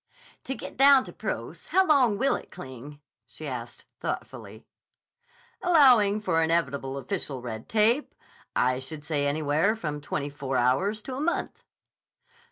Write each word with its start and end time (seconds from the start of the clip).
"To 0.45 0.55
get 0.55 0.77
down 0.77 1.03
to 1.03 1.13
prose, 1.13 1.67
how 1.67 1.85
long 1.85 2.17
will 2.17 2.35
it 2.35 2.49
cling?" 2.49 2.99
she 3.27 3.45
asked 3.47 3.85
thoughtfully. 3.99 4.65
"Allowing 5.61 6.19
for 6.21 6.41
inevitable 6.41 6.97
official 6.97 7.39
red 7.39 7.69
tape, 7.69 8.15
I 8.55 8.79
should 8.79 9.03
say 9.03 9.27
anywhere 9.27 9.75
from 9.75 10.01
twenty 10.01 10.31
four 10.31 10.57
hours 10.57 11.03
to 11.03 11.13
a 11.13 11.21
month." 11.21 11.61